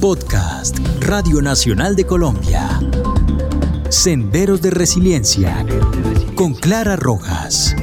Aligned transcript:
Podcast 0.00 0.78
Radio 1.00 1.42
Nacional 1.42 1.94
de 1.94 2.06
Colombia. 2.06 2.80
Senderos 3.90 4.62
de 4.62 4.70
Resiliencia 4.70 5.66
con 6.34 6.54
Clara 6.54 6.96
Rojas. 6.96 7.76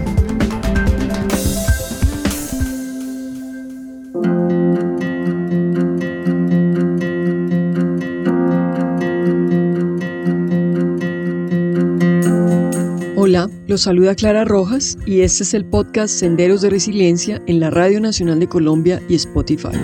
Hola, 13.16 13.48
los 13.68 13.82
saluda 13.82 14.16
Clara 14.16 14.44
Rojas 14.44 14.98
y 15.06 15.22
este 15.22 15.44
es 15.44 15.54
el 15.54 15.66
podcast 15.66 16.16
Senderos 16.16 16.62
de 16.62 16.72
Resiliencia 16.72 17.44
en 17.46 17.60
la 17.60 17.70
Radio 17.70 18.00
Nacional 18.00 18.40
de 18.40 18.48
Colombia 18.48 19.04
y 19.08 19.14
Spotify. 19.14 19.78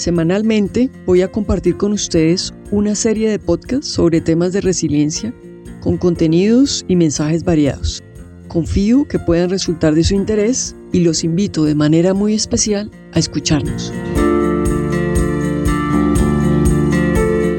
Semanalmente 0.00 0.88
voy 1.04 1.20
a 1.20 1.30
compartir 1.30 1.76
con 1.76 1.92
ustedes 1.92 2.54
una 2.70 2.94
serie 2.94 3.28
de 3.28 3.38
podcasts 3.38 3.88
sobre 3.88 4.22
temas 4.22 4.54
de 4.54 4.62
resiliencia 4.62 5.34
con 5.82 5.98
contenidos 5.98 6.86
y 6.88 6.96
mensajes 6.96 7.44
variados. 7.44 8.02
Confío 8.48 9.06
que 9.06 9.18
puedan 9.18 9.50
resultar 9.50 9.94
de 9.94 10.02
su 10.02 10.14
interés 10.14 10.74
y 10.90 11.00
los 11.00 11.22
invito 11.22 11.64
de 11.64 11.74
manera 11.74 12.14
muy 12.14 12.32
especial 12.32 12.90
a 13.12 13.18
escucharnos. 13.18 13.92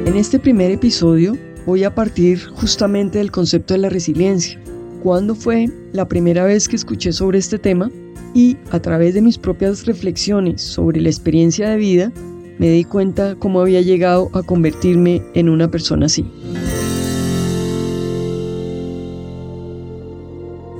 En 0.07 0.15
este 0.15 0.39
primer 0.39 0.71
episodio 0.71 1.37
voy 1.67 1.83
a 1.83 1.93
partir 1.93 2.39
justamente 2.55 3.19
del 3.19 3.29
concepto 3.29 3.75
de 3.75 3.81
la 3.81 3.89
resiliencia. 3.89 4.59
¿Cuándo 5.03 5.35
fue 5.35 5.69
la 5.93 6.07
primera 6.07 6.43
vez 6.45 6.67
que 6.67 6.75
escuché 6.75 7.11
sobre 7.11 7.37
este 7.37 7.59
tema? 7.59 7.91
Y 8.33 8.57
a 8.71 8.79
través 8.79 9.13
de 9.13 9.21
mis 9.21 9.37
propias 9.37 9.85
reflexiones 9.85 10.63
sobre 10.63 11.01
la 11.01 11.09
experiencia 11.09 11.69
de 11.69 11.77
vida, 11.77 12.11
me 12.61 12.70
di 12.70 12.83
cuenta 12.83 13.35
cómo 13.39 13.59
había 13.59 13.81
llegado 13.81 14.29
a 14.34 14.43
convertirme 14.43 15.23
en 15.34 15.49
una 15.49 15.71
persona 15.71 16.05
así. 16.05 16.23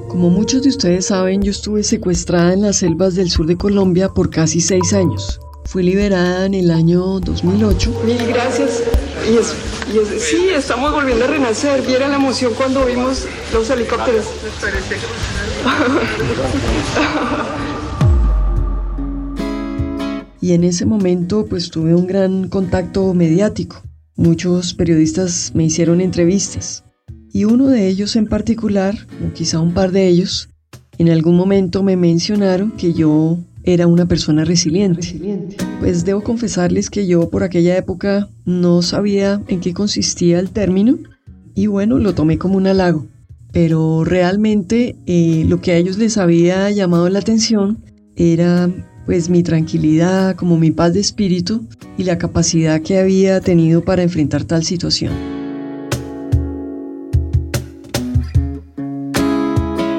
Como 0.08 0.30
muchos 0.30 0.62
de 0.62 0.70
ustedes 0.70 1.08
saben, 1.08 1.42
yo 1.42 1.50
estuve 1.50 1.82
secuestrada 1.82 2.54
en 2.54 2.62
las 2.62 2.76
selvas 2.76 3.16
del 3.16 3.32
sur 3.32 3.48
de 3.48 3.58
Colombia 3.58 4.09
por 4.09 4.30
casi 4.30 4.62
seis 4.62 4.94
años. 4.94 5.40
Fui 5.66 5.82
liberada 5.82 6.46
en 6.46 6.54
el 6.54 6.70
año 6.70 7.20
2008. 7.20 8.02
Mil 8.06 8.28
gracias. 8.28 8.84
Y, 9.28 9.38
es, 9.38 9.56
y 9.92 10.20
sí, 10.20 10.50
estamos 10.50 10.92
volviendo 10.92 11.26
a 11.26 11.30
renacer. 11.30 11.82
Viera 11.82 12.08
la 12.08 12.18
emoción 12.18 12.54
cuando 12.56 12.86
vimos 12.86 13.26
los 13.52 13.68
helicópteros. 13.72 14.26
y 20.42 20.53
en 20.53 20.64
ese 20.64 20.86
momento 20.86 21.45
pues 21.45 21.70
tuve 21.70 21.95
un 21.95 22.08
gran 22.08 22.50
contacto 22.50 23.14
mediático. 23.14 23.84
Muchos 24.16 24.73
periodistas 24.73 25.52
me 25.53 25.64
hicieron 25.64 26.02
entrevistas 26.02 26.84
y 27.31 27.45
uno 27.45 27.67
de 27.67 27.88
ellos 27.88 28.16
en 28.16 28.28
particular, 28.28 28.95
o 29.25 29.34
quizá 29.34 29.59
un 29.59 29.73
par 29.73 29.92
de 29.92 30.08
ellos, 30.08 30.50
en 30.97 31.09
algún 31.09 31.38
momento 31.38 31.81
me 31.81 31.95
mencionaron 31.95 32.72
que 32.72 32.94
yo 32.94 33.38
era 33.64 33.88
una 33.88 34.08
persona 34.08 34.44
resiliente. 34.44 35.47
Pues 35.80 36.03
debo 36.03 36.22
confesarles 36.22 36.89
que 36.89 37.08
yo 37.08 37.30
por 37.30 37.44
aquella 37.44 37.78
época 37.78 38.30
no 38.45 38.81
sabía 38.81 39.42
en 39.47 39.62
qué 39.62 39.73
consistía 39.73 40.39
el 40.39 40.50
término 40.50 40.97
y 41.56 41.67
bueno, 41.67 42.00
lo 42.00 42.14
tomé 42.14 42.38
como 42.38 42.58
un 42.58 42.67
halago. 42.67 43.08
Pero 43.53 44.03
realmente 44.03 44.95
eh, 45.06 45.45
lo 45.47 45.62
que 45.62 45.72
a 45.72 45.78
ellos 45.78 45.97
les 45.97 46.17
había 46.17 46.69
llamado 46.72 47.09
la 47.09 47.19
atención 47.19 47.84
era 48.16 48.69
pues 49.06 49.30
mi 49.30 49.44
tranquilidad, 49.44 50.36
como 50.36 50.58
mi 50.58 50.72
paz 50.72 50.94
de 50.94 51.00
espíritu 51.00 51.68
y 51.98 52.04
la 52.04 52.18
capacidad 52.18 52.82
que 52.82 53.00
había 53.00 53.42
tenido 53.42 53.84
para 53.84 54.04
enfrentar 54.04 54.44
tal 54.44 54.64
situación. 54.64 55.14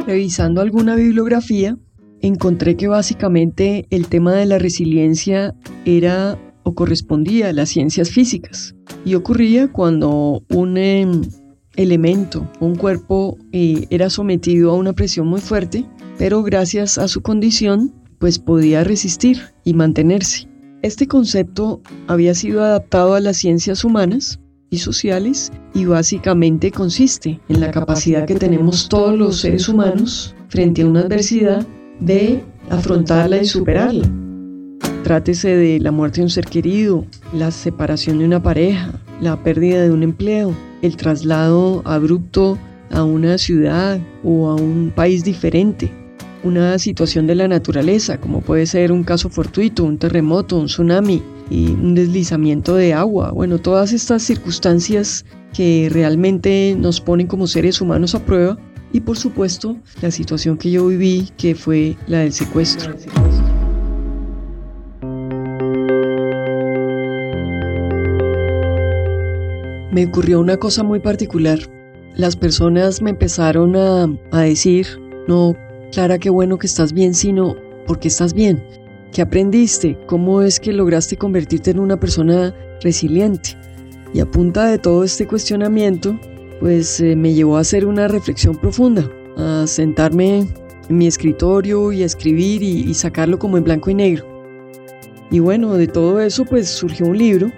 Revisando 0.06 0.60
alguna 0.60 0.94
bibliografía, 0.94 1.76
encontré 2.20 2.76
que 2.76 2.88
básicamente 2.88 3.86
el 3.90 4.08
tema 4.08 4.32
de 4.34 4.46
la 4.46 4.58
resiliencia 4.58 5.54
era 5.84 6.38
o 6.64 6.74
correspondía 6.74 7.48
a 7.48 7.52
las 7.52 7.70
ciencias 7.70 8.10
físicas 8.10 8.74
y 9.04 9.14
ocurría 9.14 9.70
cuando 9.72 10.42
un 10.50 10.76
em, 10.76 11.22
elemento, 11.76 12.48
un 12.60 12.76
cuerpo 12.76 13.36
eh, 13.52 13.86
era 13.90 14.10
sometido 14.10 14.70
a 14.70 14.76
una 14.76 14.92
presión 14.92 15.26
muy 15.26 15.40
fuerte, 15.40 15.84
pero 16.18 16.42
gracias 16.42 16.98
a 16.98 17.08
su 17.08 17.22
condición 17.22 17.92
pues 18.22 18.38
podía 18.38 18.84
resistir 18.84 19.40
y 19.64 19.74
mantenerse. 19.74 20.46
Este 20.82 21.08
concepto 21.08 21.82
había 22.06 22.36
sido 22.36 22.62
adaptado 22.62 23.14
a 23.14 23.20
las 23.20 23.36
ciencias 23.36 23.82
humanas 23.82 24.38
y 24.70 24.78
sociales 24.78 25.50
y 25.74 25.86
básicamente 25.86 26.70
consiste 26.70 27.40
en 27.48 27.60
la 27.60 27.72
capacidad 27.72 28.24
que 28.24 28.36
tenemos 28.36 28.88
todos 28.88 29.18
los 29.18 29.40
seres 29.40 29.68
humanos 29.68 30.36
frente 30.50 30.82
a 30.82 30.86
una 30.86 31.00
adversidad 31.00 31.66
de 31.98 32.44
afrontarla 32.70 33.38
y 33.38 33.44
superarla. 33.44 34.08
Trátese 35.02 35.56
de 35.56 35.80
la 35.80 35.90
muerte 35.90 36.20
de 36.20 36.26
un 36.26 36.30
ser 36.30 36.46
querido, 36.46 37.04
la 37.32 37.50
separación 37.50 38.20
de 38.20 38.26
una 38.26 38.40
pareja, 38.40 39.00
la 39.20 39.42
pérdida 39.42 39.82
de 39.82 39.90
un 39.90 40.04
empleo, 40.04 40.54
el 40.80 40.96
traslado 40.96 41.82
abrupto 41.84 42.56
a 42.92 43.02
una 43.02 43.36
ciudad 43.36 43.98
o 44.22 44.48
a 44.48 44.54
un 44.54 44.92
país 44.94 45.24
diferente, 45.24 45.90
una 46.44 46.78
situación 46.78 47.26
de 47.26 47.34
la 47.34 47.48
naturaleza, 47.48 48.18
como 48.18 48.40
puede 48.40 48.66
ser 48.66 48.92
un 48.92 49.04
caso 49.04 49.30
fortuito, 49.30 49.84
un 49.84 49.98
terremoto, 49.98 50.58
un 50.58 50.66
tsunami 50.66 51.22
y 51.50 51.70
un 51.70 51.94
deslizamiento 51.94 52.74
de 52.74 52.94
agua. 52.94 53.30
Bueno, 53.30 53.58
todas 53.58 53.92
estas 53.92 54.22
circunstancias 54.22 55.24
que 55.52 55.88
realmente 55.92 56.74
nos 56.78 57.00
ponen 57.00 57.26
como 57.26 57.46
seres 57.46 57.80
humanos 57.80 58.14
a 58.14 58.24
prueba 58.24 58.58
y 58.92 59.00
por 59.00 59.16
supuesto 59.16 59.76
la 60.00 60.10
situación 60.10 60.56
que 60.56 60.70
yo 60.70 60.86
viví 60.86 61.28
que 61.36 61.54
fue 61.54 61.96
la 62.06 62.20
del 62.20 62.32
secuestro. 62.32 62.94
Me 69.92 70.06
ocurrió 70.06 70.40
una 70.40 70.56
cosa 70.56 70.82
muy 70.82 71.00
particular. 71.00 71.58
Las 72.16 72.34
personas 72.34 73.02
me 73.02 73.10
empezaron 73.10 73.76
a, 73.76 74.08
a 74.30 74.40
decir, 74.40 74.86
no, 75.28 75.54
Clara, 75.92 76.18
qué 76.18 76.30
bueno 76.30 76.56
que 76.56 76.66
estás 76.66 76.94
bien, 76.94 77.12
sino 77.12 77.54
porque 77.86 78.08
estás 78.08 78.32
bien. 78.32 78.64
¿Qué 79.12 79.20
aprendiste? 79.20 79.98
¿Cómo 80.06 80.40
es 80.40 80.58
que 80.58 80.72
lograste 80.72 81.18
convertirte 81.18 81.70
en 81.70 81.78
una 81.78 82.00
persona 82.00 82.54
resiliente? 82.80 83.58
Y 84.14 84.20
a 84.20 84.26
punta 84.26 84.64
de 84.64 84.78
todo 84.78 85.04
este 85.04 85.26
cuestionamiento, 85.26 86.18
pues 86.60 86.98
eh, 87.00 87.14
me 87.14 87.34
llevó 87.34 87.58
a 87.58 87.60
hacer 87.60 87.84
una 87.84 88.08
reflexión 88.08 88.56
profunda, 88.56 89.06
a 89.36 89.66
sentarme 89.66 90.46
en 90.88 90.96
mi 90.96 91.06
escritorio 91.06 91.92
y 91.92 92.02
a 92.02 92.06
escribir 92.06 92.62
y, 92.62 92.88
y 92.88 92.94
sacarlo 92.94 93.38
como 93.38 93.58
en 93.58 93.64
blanco 93.64 93.90
y 93.90 93.94
negro. 93.94 94.26
Y 95.30 95.40
bueno, 95.40 95.74
de 95.74 95.88
todo 95.88 96.20
eso 96.20 96.46
pues 96.46 96.70
surgió 96.70 97.04
un 97.04 97.18
libro 97.18 97.52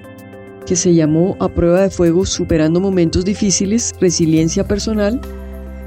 que 0.66 0.74
se 0.74 0.92
llamó 0.92 1.36
A 1.38 1.48
prueba 1.48 1.82
de 1.82 1.90
fuego, 1.90 2.26
superando 2.26 2.80
momentos 2.80 3.24
difíciles, 3.24 3.94
resiliencia 4.00 4.66
personal, 4.66 5.20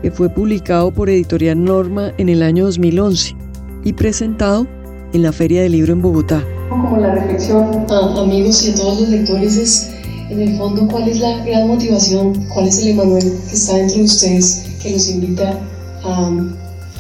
que 0.01 0.11
fue 0.11 0.29
publicado 0.29 0.91
por 0.91 1.09
Editorial 1.09 1.63
Norma 1.63 2.11
en 2.17 2.29
el 2.29 2.43
año 2.43 2.65
2011 2.65 3.35
y 3.83 3.93
presentado 3.93 4.67
en 5.13 5.23
la 5.23 5.31
Feria 5.31 5.61
del 5.61 5.71
Libro 5.71 5.93
en 5.93 6.01
Bogotá. 6.01 6.43
Como 6.69 6.97
la 6.97 7.15
reflexión 7.15 7.85
a 7.89 8.21
amigos 8.21 8.65
y 8.65 8.71
a 8.71 8.75
todos 8.75 9.01
los 9.01 9.09
lectores 9.09 9.55
es, 9.55 9.91
en 10.29 10.41
el 10.41 10.57
fondo, 10.57 10.87
cuál 10.87 11.07
es 11.07 11.19
la 11.19 11.43
gran 11.45 11.67
motivación, 11.67 12.33
cuál 12.53 12.67
es 12.67 12.81
el 12.81 12.89
Emanuel 12.89 13.23
que 13.47 13.55
está 13.55 13.75
dentro 13.77 13.97
de 13.97 14.03
ustedes 14.03 14.67
que 14.81 14.91
los 14.91 15.09
invita 15.09 15.57
a, 16.03 16.31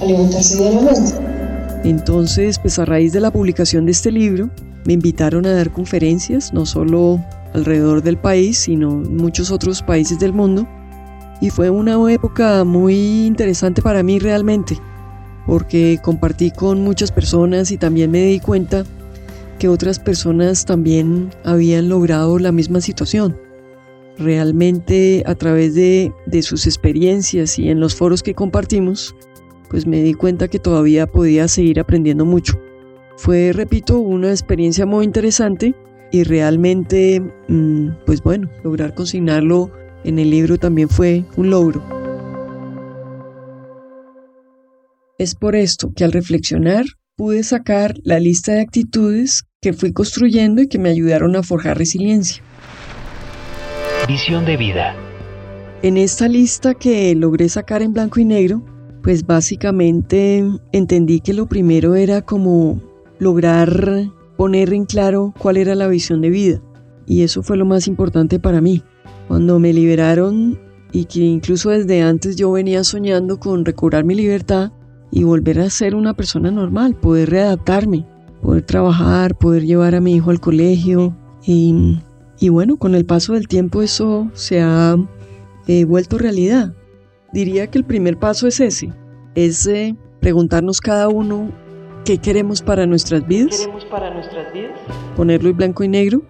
a 0.01 0.05
levantarse 0.05 0.57
diariamente. 0.57 1.11
Entonces, 1.83 2.57
pues 2.59 2.79
a 2.79 2.85
raíz 2.85 3.13
de 3.13 3.19
la 3.19 3.31
publicación 3.31 3.85
de 3.85 3.91
este 3.91 4.11
libro, 4.11 4.49
me 4.85 4.93
invitaron 4.93 5.45
a 5.45 5.51
dar 5.51 5.71
conferencias, 5.71 6.53
no 6.53 6.65
solo 6.65 7.21
alrededor 7.53 8.01
del 8.01 8.17
país, 8.17 8.57
sino 8.57 8.91
en 8.91 9.17
muchos 9.17 9.51
otros 9.51 9.81
países 9.81 10.19
del 10.19 10.33
mundo, 10.33 10.67
y 11.41 11.49
fue 11.49 11.69
una 11.69 11.95
época 12.11 12.63
muy 12.63 13.25
interesante 13.25 13.81
para 13.81 14.03
mí 14.03 14.19
realmente, 14.19 14.77
porque 15.45 15.99
compartí 16.01 16.51
con 16.51 16.81
muchas 16.81 17.11
personas 17.11 17.71
y 17.71 17.77
también 17.77 18.11
me 18.11 18.23
di 18.23 18.39
cuenta 18.39 18.85
que 19.59 19.67
otras 19.67 19.99
personas 19.99 20.65
también 20.65 21.31
habían 21.43 21.89
logrado 21.89 22.39
la 22.39 22.51
misma 22.51 22.81
situación. 22.81 23.37
Realmente 24.17 25.23
a 25.25 25.35
través 25.35 25.75
de, 25.75 26.11
de 26.25 26.41
sus 26.41 26.65
experiencias 26.65 27.59
y 27.59 27.69
en 27.69 27.79
los 27.79 27.95
foros 27.95 28.23
que 28.23 28.33
compartimos, 28.33 29.15
pues 29.69 29.85
me 29.85 30.01
di 30.01 30.13
cuenta 30.13 30.47
que 30.47 30.59
todavía 30.59 31.07
podía 31.07 31.47
seguir 31.47 31.79
aprendiendo 31.79 32.25
mucho. 32.25 32.59
Fue, 33.17 33.51
repito, 33.53 33.99
una 33.99 34.29
experiencia 34.29 34.85
muy 34.85 35.05
interesante 35.05 35.75
y 36.11 36.23
realmente, 36.23 37.21
mm, 37.47 37.89
pues 38.05 38.21
bueno, 38.23 38.49
lograr 38.63 38.93
consignarlo 38.93 39.71
en 40.03 40.19
el 40.19 40.29
libro 40.29 40.57
también 40.57 40.89
fue 40.89 41.25
un 41.35 41.49
logro. 41.49 41.83
Es 45.17 45.33
por 45.35 45.55
esto 45.55 45.91
que 45.95 46.03
al 46.03 46.11
reflexionar 46.11 46.85
pude 47.15 47.43
sacar 47.43 47.95
la 48.03 48.19
lista 48.19 48.53
de 48.53 48.61
actitudes 48.61 49.43
que 49.61 49.73
fui 49.73 49.91
construyendo 49.91 50.61
y 50.61 50.67
que 50.67 50.77
me 50.77 50.89
ayudaron 50.89 51.35
a 51.35 51.43
forjar 51.43 51.77
resiliencia. 51.77 52.43
Visión 54.07 54.45
de 54.45 54.57
vida. 54.57 54.95
En 55.81 55.97
esta 55.97 56.27
lista 56.27 56.75
que 56.75 57.13
logré 57.15 57.49
sacar 57.49 57.81
en 57.81 57.93
blanco 57.93 58.19
y 58.19 58.25
negro, 58.25 58.63
pues 59.01 59.25
básicamente 59.25 60.43
entendí 60.71 61.19
que 61.19 61.33
lo 61.33 61.47
primero 61.47 61.95
era 61.95 62.21
como 62.21 62.81
lograr 63.19 64.11
poner 64.37 64.73
en 64.73 64.85
claro 64.85 65.33
cuál 65.37 65.57
era 65.57 65.75
la 65.75 65.87
visión 65.87 66.21
de 66.21 66.29
vida. 66.29 66.61
Y 67.07 67.23
eso 67.23 67.41
fue 67.41 67.57
lo 67.57 67.65
más 67.65 67.87
importante 67.87 68.37
para 68.37 68.59
mí. 68.59 68.83
Cuando 69.29 69.59
me 69.59 69.73
liberaron 69.73 70.59
y 70.91 71.05
que 71.05 71.21
incluso 71.21 71.69
desde 71.69 72.01
antes 72.01 72.35
yo 72.35 72.51
venía 72.51 72.83
soñando 72.83 73.39
con 73.39 73.65
recobrar 73.65 74.03
mi 74.03 74.13
libertad 74.13 74.71
y 75.09 75.23
volver 75.23 75.61
a 75.61 75.69
ser 75.69 75.95
una 75.95 76.13
persona 76.13 76.51
normal, 76.51 76.95
poder 76.95 77.29
readaptarme, 77.29 78.05
poder 78.41 78.63
trabajar, 78.63 79.35
poder 79.35 79.65
llevar 79.65 79.95
a 79.95 80.01
mi 80.01 80.15
hijo 80.15 80.31
al 80.31 80.41
colegio. 80.41 81.15
Y, 81.45 82.49
bueno, 82.49 82.75
con 82.75 82.93
el 82.93 83.05
paso 83.05 83.33
del 83.33 83.47
tiempo 83.47 83.81
eso 83.81 84.29
se 84.33 84.61
ha 84.61 84.97
eh, 85.67 85.85
vuelto 85.85 86.17
realidad. 86.17 86.73
Diría 87.31 87.67
que 87.67 87.77
el 87.77 87.85
primer 87.85 88.19
paso 88.19 88.47
es 88.47 88.59
ese, 88.59 88.93
es 89.35 89.65
eh, 89.65 89.95
preguntarnos 90.19 90.81
cada 90.81 91.07
uno 91.07 91.51
qué 92.03 92.17
queremos 92.17 92.61
para 92.61 92.85
nuestras 92.85 93.25
vidas. 93.25 93.59
¿Queremos 93.59 93.85
para 93.85 94.13
nuestras 94.13 94.51
vidas? 94.53 94.77
Ponerlo 95.15 95.49
en 95.49 95.57
blanco 95.57 95.83
y 95.85 95.87
negro 95.87 96.21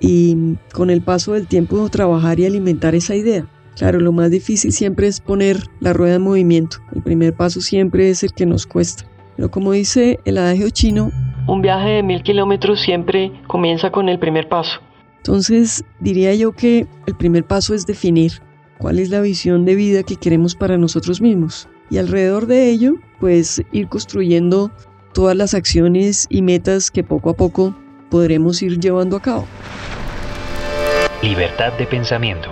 y 0.00 0.56
con 0.72 0.90
el 0.90 1.02
paso 1.02 1.32
del 1.32 1.46
tiempo 1.46 1.88
trabajar 1.88 2.38
y 2.40 2.46
alimentar 2.46 2.94
esa 2.94 3.14
idea. 3.14 3.46
Claro, 3.76 4.00
lo 4.00 4.12
más 4.12 4.30
difícil 4.30 4.72
siempre 4.72 5.06
es 5.06 5.20
poner 5.20 5.58
la 5.80 5.92
rueda 5.92 6.16
en 6.16 6.22
movimiento. 6.22 6.78
El 6.94 7.02
primer 7.02 7.34
paso 7.34 7.60
siempre 7.60 8.10
es 8.10 8.24
el 8.24 8.32
que 8.32 8.44
nos 8.44 8.66
cuesta. 8.66 9.04
Pero 9.36 9.50
como 9.50 9.70
dice 9.70 10.18
el 10.24 10.38
adagio 10.38 10.68
chino, 10.70 11.12
un 11.46 11.62
viaje 11.62 11.88
de 11.88 12.02
mil 12.02 12.22
kilómetros 12.22 12.80
siempre 12.80 13.32
comienza 13.46 13.90
con 13.90 14.08
el 14.08 14.18
primer 14.18 14.48
paso. 14.48 14.80
Entonces 15.18 15.84
diría 16.00 16.34
yo 16.34 16.52
que 16.52 16.86
el 17.06 17.14
primer 17.14 17.44
paso 17.44 17.74
es 17.74 17.86
definir 17.86 18.32
cuál 18.78 18.98
es 18.98 19.10
la 19.10 19.20
visión 19.20 19.64
de 19.64 19.74
vida 19.74 20.02
que 20.02 20.16
queremos 20.16 20.54
para 20.54 20.76
nosotros 20.76 21.20
mismos. 21.20 21.68
Y 21.88 21.98
alrededor 21.98 22.46
de 22.46 22.70
ello, 22.70 22.96
pues 23.20 23.62
ir 23.72 23.88
construyendo 23.88 24.70
todas 25.14 25.36
las 25.36 25.54
acciones 25.54 26.26
y 26.28 26.42
metas 26.42 26.90
que 26.90 27.04
poco 27.04 27.30
a 27.30 27.34
poco 27.34 27.74
podremos 28.10 28.62
ir 28.62 28.78
llevando 28.78 29.16
a 29.16 29.22
cabo. 29.22 29.46
Libertad 31.22 31.76
de 31.78 31.86
pensamiento. 31.86 32.50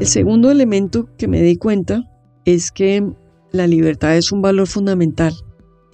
El 0.00 0.06
segundo 0.06 0.50
elemento 0.50 1.08
que 1.16 1.28
me 1.28 1.40
di 1.42 1.56
cuenta 1.56 2.02
es 2.44 2.72
que 2.72 3.12
la 3.52 3.66
libertad 3.66 4.16
es 4.16 4.32
un 4.32 4.42
valor 4.42 4.66
fundamental. 4.66 5.32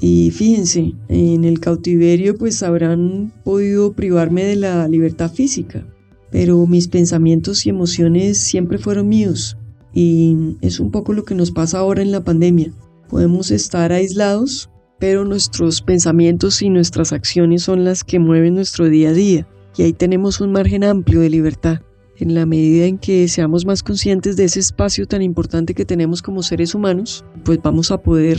Y 0.00 0.30
fíjense, 0.30 0.94
en 1.08 1.44
el 1.44 1.60
cautiverio 1.60 2.36
pues 2.36 2.62
habrán 2.62 3.32
podido 3.44 3.92
privarme 3.92 4.44
de 4.44 4.56
la 4.56 4.86
libertad 4.88 5.30
física, 5.30 5.84
pero 6.30 6.66
mis 6.66 6.88
pensamientos 6.88 7.66
y 7.66 7.70
emociones 7.70 8.38
siempre 8.38 8.78
fueron 8.78 9.08
míos. 9.08 9.58
Y 9.92 10.56
es 10.60 10.78
un 10.78 10.90
poco 10.90 11.12
lo 11.12 11.24
que 11.24 11.34
nos 11.34 11.50
pasa 11.50 11.78
ahora 11.78 12.02
en 12.02 12.12
la 12.12 12.22
pandemia. 12.22 12.72
Podemos 13.08 13.50
estar 13.50 13.92
aislados, 13.92 14.70
pero 14.98 15.24
nuestros 15.24 15.80
pensamientos 15.82 16.62
y 16.62 16.70
nuestras 16.70 17.12
acciones 17.12 17.62
son 17.62 17.84
las 17.84 18.04
que 18.04 18.18
mueven 18.18 18.54
nuestro 18.54 18.88
día 18.88 19.10
a 19.10 19.12
día. 19.12 19.48
Y 19.76 19.82
ahí 19.82 19.92
tenemos 19.92 20.40
un 20.40 20.52
margen 20.52 20.82
amplio 20.82 21.20
de 21.20 21.30
libertad. 21.30 21.80
En 22.16 22.34
la 22.34 22.46
medida 22.46 22.86
en 22.86 22.98
que 22.98 23.28
seamos 23.28 23.64
más 23.64 23.84
conscientes 23.84 24.36
de 24.36 24.44
ese 24.44 24.58
espacio 24.58 25.06
tan 25.06 25.22
importante 25.22 25.72
que 25.72 25.84
tenemos 25.84 26.20
como 26.20 26.42
seres 26.42 26.74
humanos, 26.74 27.24
pues 27.44 27.60
vamos 27.62 27.92
a 27.92 28.02
poder 28.02 28.38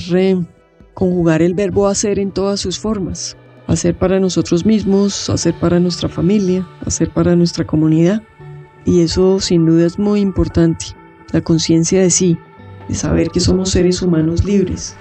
conjugar 0.93 1.41
el 1.41 1.53
verbo 1.53 1.87
hacer 1.87 2.19
en 2.19 2.31
todas 2.31 2.59
sus 2.59 2.77
formas. 2.77 3.37
Hacer 3.67 3.97
para 3.97 4.19
nosotros 4.19 4.65
mismos, 4.65 5.29
hacer 5.29 5.53
para 5.57 5.79
nuestra 5.79 6.09
familia, 6.09 6.67
hacer 6.85 7.09
para 7.09 7.37
nuestra 7.37 7.65
comunidad. 7.65 8.21
Y 8.85 9.01
eso 9.01 9.39
sin 9.39 9.65
duda 9.65 9.85
es 9.85 9.97
muy 9.97 10.19
importante. 10.19 10.87
La 11.31 11.39
conciencia 11.39 12.01
de 12.01 12.09
sí, 12.09 12.37
de 12.89 12.95
saber 12.95 13.29
que 13.29 13.39
somos 13.39 13.69
seres 13.69 14.01
humanos 14.01 14.43
libres. 14.43 14.97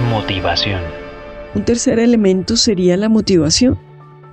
Motivación. 0.00 0.80
Un 1.54 1.64
tercer 1.64 1.98
elemento 1.98 2.56
sería 2.56 2.96
la 2.96 3.08
motivación. 3.08 3.78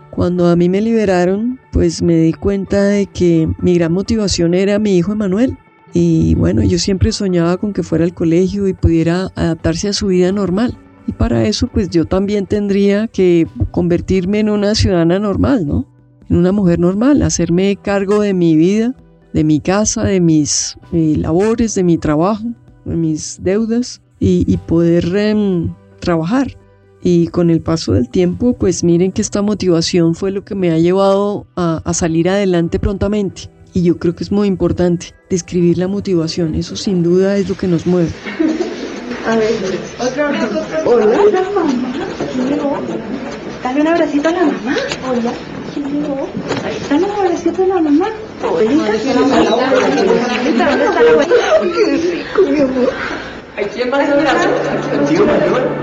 Cuando 0.10 0.48
a 0.48 0.56
mí 0.56 0.70
me 0.70 0.82
liberaron, 0.82 1.60
pues 1.72 2.02
me 2.02 2.16
di 2.18 2.34
cuenta 2.34 2.84
de 2.84 3.06
que 3.06 3.48
mi 3.60 3.76
gran 3.76 3.94
motivación 3.94 4.54
era 4.54 4.80
mi 4.80 4.98
hijo 4.98 5.12
Emanuel. 5.12 5.58
Y 5.94 6.36
bueno, 6.36 6.64
yo 6.64 6.80
siempre 6.80 7.12
soñaba 7.12 7.58
con 7.58 7.74
que 7.74 7.84
fuera 7.84 8.04
al 8.04 8.14
colegio 8.14 8.68
y 8.68 8.74
pudiera 8.74 9.30
adaptarse 9.36 9.90
a 9.90 9.94
su 9.94 10.08
vida 10.08 10.32
normal. 10.32 10.78
Y 11.06 11.12
para 11.12 11.46
eso, 11.46 11.68
pues 11.68 11.90
yo 11.90 12.06
también 12.06 12.48
tendría 12.48 13.08
que 13.08 13.48
convertirme 13.72 14.40
en 14.40 14.50
una 14.50 14.74
ciudadana 14.74 15.20
normal, 15.20 15.68
¿no? 15.68 15.88
En 16.30 16.38
una 16.38 16.52
mujer 16.52 16.80
normal, 16.80 17.22
hacerme 17.22 17.76
cargo 17.76 18.22
de 18.22 18.34
mi 18.34 18.56
vida, 18.56 18.96
de 19.34 19.44
mi 19.44 19.60
casa, 19.60 20.04
de 20.04 20.22
mis 20.22 20.78
eh, 20.92 21.16
labores, 21.18 21.76
de 21.76 21.84
mi 21.84 21.98
trabajo, 21.98 22.46
de 22.86 22.96
mis 22.96 23.40
deudas 23.44 24.01
y, 24.24 24.58
poder 24.58 25.16
em, 25.16 25.74
trabajar. 26.00 26.56
Y 27.04 27.28
con 27.28 27.50
el 27.50 27.62
paso 27.62 27.94
del 27.94 28.10
tiempo, 28.10 28.54
pues 28.54 28.84
miren 28.84 29.12
que 29.12 29.24
esta 29.24 29.42
motivación 29.42 30.14
fue 30.14 30.32
lo 30.32 30.46
que 30.46 30.54
me 30.54 30.72
ha 30.72 30.78
llevado 30.78 31.48
a, 31.56 31.82
a 31.84 31.94
salir 31.96 32.30
adelante 32.30 32.78
prontamente. 32.78 33.50
Y 33.74 33.82
yo 33.82 33.98
creo 33.98 34.16
que 34.16 34.24
es 34.24 34.32
muy 34.32 34.48
importante 34.48 35.08
describir 35.30 35.80
la 35.80 35.88
motivación. 35.88 36.54
Eso 36.54 36.76
sin 36.76 37.02
duda 37.02 37.38
es 37.38 37.50
lo 37.50 37.58
que 37.58 37.68
nos 37.68 37.88
mueve. 37.88 38.10
A 39.28 39.36
ver, 39.36 39.54
otro 40.00 40.26
abrazo. 40.26 40.62
Hola. 40.86 41.20
Hola, 41.20 41.42
mamá. 41.56 41.74
Dale 43.64 43.82
un 43.82 43.88
abracito 43.88 44.30
a 44.30 44.32
la 44.32 44.46
mamá. 44.46 44.76
Hola. 45.10 45.34
Dale 46.90 47.06
un 47.06 47.12
abracito 47.12 47.64
a 47.64 47.68
la 47.68 47.82
mamá. 47.82 48.10
Hola. 48.44 48.72
¿Dónde 48.72 48.98
está 50.86 51.04
la 51.04 51.12
abuelita? 51.12 51.36
Qué 51.62 51.98
rico, 51.98 52.42
mi 52.52 52.60
amor. 52.60 52.81
¿A? 53.82 55.02
¿A 55.02 55.06
tío 55.06 55.26
mayor? 55.26 55.82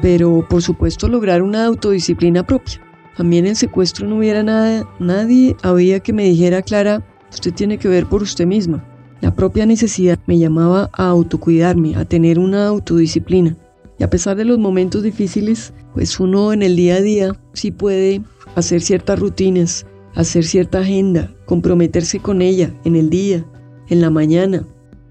pero 0.00 0.46
por 0.48 0.62
supuesto 0.62 1.08
lograr 1.08 1.42
una 1.42 1.66
autodisciplina 1.66 2.46
propia. 2.46 2.80
También 3.16 3.46
en 3.46 3.56
secuestro 3.56 4.06
no 4.06 4.18
hubiera 4.18 4.42
nada, 4.42 4.88
nadie 4.98 5.56
había 5.62 6.00
que 6.00 6.12
me 6.12 6.24
dijera, 6.24 6.62
Clara, 6.62 7.02
usted 7.30 7.52
tiene 7.52 7.78
que 7.78 7.88
ver 7.88 8.06
por 8.06 8.22
usted 8.22 8.46
misma. 8.46 8.84
La 9.20 9.34
propia 9.34 9.66
necesidad 9.66 10.18
me 10.26 10.38
llamaba 10.38 10.88
a 10.92 11.08
autocuidarme, 11.08 11.96
a 11.96 12.04
tener 12.04 12.38
una 12.38 12.68
autodisciplina. 12.68 13.56
Y 13.98 14.04
a 14.04 14.10
pesar 14.10 14.36
de 14.36 14.44
los 14.44 14.58
momentos 14.58 15.02
difíciles, 15.02 15.72
pues 15.94 16.20
uno 16.20 16.52
en 16.52 16.62
el 16.62 16.76
día 16.76 16.96
a 16.96 17.00
día 17.00 17.32
sí 17.52 17.72
puede 17.72 18.22
hacer 18.54 18.80
ciertas 18.80 19.18
rutinas, 19.18 19.84
hacer 20.14 20.44
cierta 20.44 20.78
agenda, 20.78 21.32
comprometerse 21.46 22.20
con 22.20 22.40
ella 22.40 22.70
en 22.84 22.94
el 22.94 23.10
día, 23.10 23.44
en 23.88 24.00
la 24.00 24.10
mañana, 24.10 24.62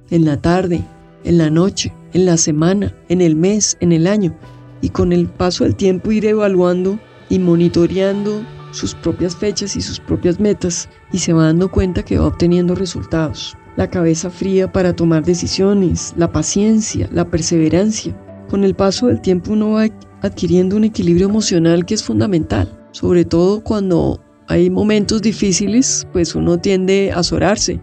en 0.09 0.23
la 0.23 0.37
tarde, 0.37 0.81
en 1.23 1.37
la 1.37 1.49
noche, 1.49 1.93
en 2.13 2.25
la 2.25 2.37
semana, 2.37 2.95
en 3.09 3.21
el 3.21 3.35
mes, 3.35 3.77
en 3.79 3.91
el 3.91 4.07
año 4.07 4.35
y 4.81 4.89
con 4.89 5.11
el 5.11 5.27
paso 5.27 5.63
del 5.63 5.75
tiempo 5.75 6.11
ir 6.11 6.25
evaluando 6.25 6.99
y 7.29 7.39
monitoreando 7.39 8.43
sus 8.71 8.93
propias 8.93 9.35
fechas 9.35 9.75
y 9.75 9.81
sus 9.81 9.99
propias 9.99 10.39
metas 10.39 10.89
y 11.11 11.19
se 11.19 11.33
va 11.33 11.45
dando 11.45 11.71
cuenta 11.71 12.03
que 12.03 12.17
va 12.17 12.27
obteniendo 12.27 12.75
resultados. 12.75 13.57
La 13.75 13.89
cabeza 13.89 14.29
fría 14.29 14.71
para 14.71 14.95
tomar 14.95 15.23
decisiones, 15.23 16.13
la 16.17 16.31
paciencia, 16.31 17.09
la 17.11 17.29
perseverancia. 17.29 18.15
Con 18.49 18.63
el 18.63 18.75
paso 18.75 19.07
del 19.07 19.21
tiempo 19.21 19.53
uno 19.53 19.71
va 19.71 19.87
adquiriendo 20.21 20.75
un 20.75 20.83
equilibrio 20.83 21.27
emocional 21.27 21.85
que 21.85 21.93
es 21.93 22.03
fundamental, 22.03 22.71
sobre 22.91 23.25
todo 23.25 23.61
cuando 23.63 24.21
hay 24.47 24.69
momentos 24.69 25.21
difíciles, 25.21 26.07
pues 26.13 26.33
uno 26.33 26.57
tiende 26.57 27.11
a 27.11 27.19
azorarse, 27.19 27.79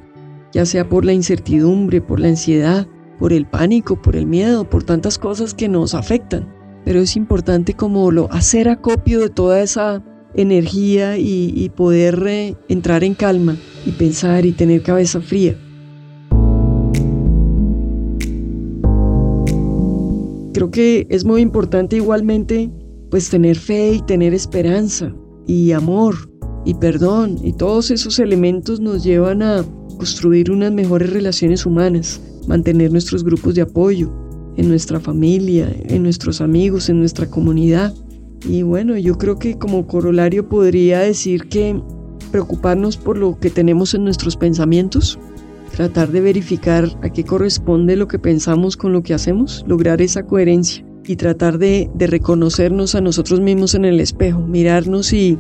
ya 0.53 0.65
sea 0.65 0.89
por 0.89 1.05
la 1.05 1.13
incertidumbre, 1.13 2.01
por 2.01 2.19
la 2.19 2.29
ansiedad, 2.29 2.87
por 3.19 3.33
el 3.33 3.47
pánico, 3.47 4.01
por 4.01 4.17
el 4.17 4.27
miedo, 4.27 4.69
por 4.69 4.85
tantas 4.85 5.19
cosas 5.19 5.55
que 5.55 5.69
nos 5.69 5.95
afectan 5.95 6.55
pero 6.85 7.01
es 7.01 7.17
importante 7.17 7.75
como 7.75 8.11
lo 8.11 8.31
hacer 8.33 8.69
acopio 8.69 9.21
de 9.21 9.31
toda 9.31 9.63
esa 9.63 10.03
energía 10.35 11.17
y, 11.17 11.71
poder 11.71 12.23
eh, 12.27 12.57
entrar 12.69 13.05
en 13.05 13.15
calma 13.15 13.57
y 13.87 13.93
pensar 13.93 14.45
y 14.45 14.53
tener 14.53 14.83
cabeza 14.83 15.21
fría. 15.21 15.57
Creo 20.53 20.71
que 20.71 21.07
es 21.09 21.25
muy 21.25 21.41
importante 21.41 21.97
igualmente 21.97 22.71
pues 23.11 23.31
tener 23.31 23.57
fe 23.57 23.95
y 23.95 24.03
tener 24.03 24.35
esperanza 24.35 25.15
y 25.47 25.73
amor 25.73 26.15
y 26.65 26.75
perdón 26.75 27.39
y 27.43 27.53
todos 27.53 27.91
esos 27.91 28.19
elementos 28.19 28.81
nos 28.81 29.05
llevan 29.05 29.43
a 29.43 29.65
construir 29.99 30.51
unas 30.51 30.73
mejores 30.73 31.13
relaciones 31.13 31.65
humanas, 31.65 32.21
mantener 32.47 32.93
nuestros 32.93 33.25
grupos 33.25 33.55
de 33.55 33.63
apoyo, 33.63 34.13
en 34.57 34.69
nuestra 34.69 35.01
familia, 35.01 35.75
en 35.89 36.03
nuestros 36.03 36.41
amigos, 36.41 36.89
en 36.89 37.01
nuestra 37.01 37.27
comunidad. 37.27 37.95
Y 38.49 38.63
bueno, 38.63 38.97
yo 38.99 39.19
creo 39.19 39.39
que 39.39 39.59
como 39.59 39.87
corolario 39.87 40.49
podría 40.49 41.01
decir 41.01 41.49
que 41.49 41.81
preocuparnos 42.31 42.97
por 42.97 43.17
lo 43.17 43.39
que 43.39 43.51
tenemos 43.51 43.95
en 43.95 44.05
nuestros 44.05 44.37
pensamientos, 44.37 45.19
tratar 45.75 46.11
de 46.11 46.21
verificar 46.21 46.89
a 47.03 47.11
qué 47.11 47.25
corresponde 47.25 47.97
lo 47.97 48.09
que 48.09 48.19
pensamos 48.19 48.77
con 48.77 48.93
lo 48.93 49.03
que 49.03 49.15
hacemos, 49.15 49.65
lograr 49.67 50.01
esa 50.03 50.25
coherencia 50.25 50.85
y 51.07 51.17
tratar 51.17 51.59
de, 51.59 51.91
reconocernos 51.99 52.95
a 52.95 53.01
nosotros 53.01 53.41
mismos 53.41 53.75
en 53.75 53.85
el 53.85 54.01
espejo, 54.01 54.41
mirarnos 54.41 55.13
y, 55.13 55.39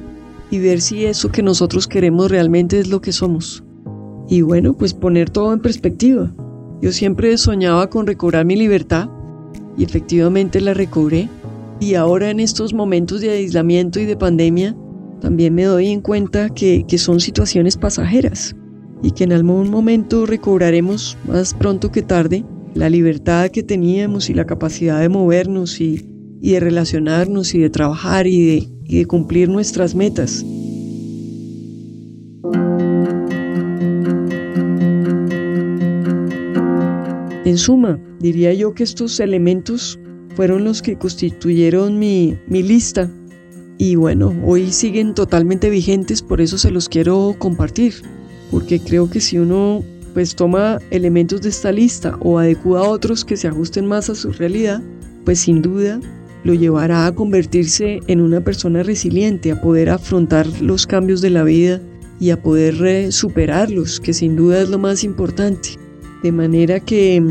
ver 0.53 0.81
si 0.81 1.05
eso 1.05 1.33
que 1.33 1.43
nosotros 1.43 1.89
queremos 1.89 2.31
realmente 2.31 2.79
es 2.79 2.87
lo 2.87 3.01
que 3.01 3.11
somos. 3.11 3.65
Y 4.29 4.43
bueno, 4.43 4.75
pues 4.75 4.95
poner 4.95 5.29
todo 5.29 5.53
en 5.53 5.59
perspectiva. 5.59 6.33
Yo 6.81 6.93
siempre 6.93 7.37
soñaba 7.38 7.88
con 7.88 8.07
recobrar 8.07 8.45
mi 8.45 8.57
libertad 8.57 9.09
y 9.76 9.85
efectivamente 9.85 10.61
la 10.61 10.75
recobré. 10.75 11.28
Y 11.81 11.95
ahora 11.95 12.31
en 12.31 12.40
estos 12.40 12.73
momentos 12.73 13.21
de 13.21 13.31
aislamiento 13.31 14.00
y 14.00 14.04
de 14.04 14.16
pandemia, 14.16 14.76
también 15.21 15.54
me 15.54 15.64
doy 15.64 15.88
en 15.88 16.00
cuenta 16.00 16.50
que, 16.50 16.85
que 16.87 16.99
son 16.99 17.21
situaciones 17.21 17.76
pasajeras 17.76 18.54
y 19.02 19.11
que 19.11 19.25
en 19.25 19.33
algún 19.33 19.71
momento 19.71 20.26
recobraremos 20.26 21.16
más 21.26 21.54
pronto 21.54 21.90
que 21.90 22.02
tarde 22.02 22.45
la 22.75 22.90
libertad 22.90 23.50
que 23.50 23.62
teníamos 23.62 24.31
y 24.31 24.35
la 24.35 24.47
capacidad 24.47 25.00
de 25.00 25.09
movernos 25.09 25.81
y, 25.81 26.09
y 26.40 26.52
de 26.52 26.61
relacionarnos 26.61 27.54
y 27.54 27.61
de 27.61 27.71
trabajar 27.71 28.26
y 28.26 28.47
de, 28.47 28.69
y 28.85 28.99
de 28.99 29.07
cumplir 29.07 29.49
nuestras 29.49 29.95
metas. 29.95 30.45
En 37.55 37.59
suma, 37.59 38.01
diría 38.19 38.53
yo 38.53 38.75
que 38.75 38.83
estos 38.83 39.21
elementos 39.21 40.01
fueron 40.35 40.65
los 40.65 40.83
que 40.83 40.99
constituyeron 40.99 42.01
mi, 42.01 42.37
mi 42.49 42.65
lista 42.65 43.09
y 43.79 43.95
bueno, 43.95 44.35
hoy 44.45 44.73
siguen 44.73 45.15
totalmente 45.15 45.71
vigentes, 45.71 46.21
por 46.21 46.41
eso 46.41 46.59
se 46.59 46.73
los 46.73 46.89
quiero 46.89 47.37
compartir, 47.39 47.95
porque 48.51 48.81
creo 48.81 49.09
que 49.09 49.21
si 49.21 49.39
uno 49.39 49.85
pues 50.15 50.35
toma 50.35 50.81
elementos 50.91 51.43
de 51.43 51.51
esta 51.51 51.71
lista 51.71 52.19
o 52.19 52.41
adecua 52.41 52.81
a 52.81 52.89
otros 52.89 53.25
que 53.25 53.37
se 53.37 53.47
ajusten 53.47 53.87
más 53.87 54.11
a 54.11 54.17
su 54.17 54.33
realidad, 54.33 54.83
pues 55.25 55.39
sin 55.39 55.63
duda 55.63 56.01
lo 56.43 56.55
llevará 56.55 57.07
a 57.07 57.15
convertirse 57.15 58.01
en 58.09 58.21
una 58.21 58.41
persona 58.41 58.83
resiliente, 58.83 59.53
a 59.53 59.61
poder 59.61 59.91
afrontar 59.91 60.49
los 60.61 60.89
cambios 60.89 61.21
de 61.21 61.31
la 61.31 61.45
vida 61.45 61.81
y 62.19 62.31
a 62.31 62.43
poder 62.43 63.13
superarlos, 63.13 64.01
que 64.01 64.13
sin 64.13 64.35
duda 64.35 64.61
es 64.61 64.71
lo 64.71 64.81
más 64.81 65.05
importante. 65.05 65.84
De 66.25 66.33
manera 66.33 66.81
que, 66.81 67.23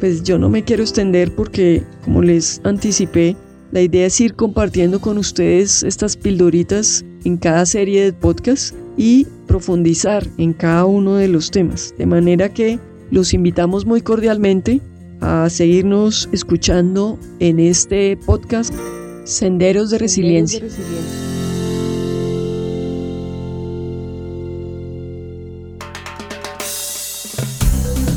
pues 0.00 0.22
yo 0.22 0.38
no 0.38 0.48
me 0.48 0.64
quiero 0.64 0.82
extender 0.82 1.34
porque, 1.34 1.82
como 2.02 2.22
les 2.22 2.62
anticipé, 2.64 3.36
la 3.72 3.82
idea 3.82 4.06
es 4.06 4.18
ir 4.22 4.36
compartiendo 4.36 5.02
con 5.02 5.18
ustedes 5.18 5.82
estas 5.82 6.16
pildoritas 6.16 7.04
en 7.24 7.36
cada 7.36 7.66
serie 7.66 8.04
de 8.04 8.14
podcast 8.14 8.74
y 8.96 9.26
profundizar 9.46 10.26
en 10.38 10.54
cada 10.54 10.86
uno 10.86 11.16
de 11.16 11.28
los 11.28 11.50
temas. 11.50 11.94
De 11.98 12.06
manera 12.06 12.48
que 12.48 12.78
los 13.10 13.34
invitamos 13.34 13.84
muy 13.84 14.00
cordialmente 14.00 14.80
a 15.20 15.50
seguirnos 15.50 16.30
escuchando 16.32 17.18
en 17.40 17.60
este 17.60 18.16
podcast 18.16 18.72
Senderos 19.24 19.90
de 19.90 19.98
Resiliencia. 19.98 20.62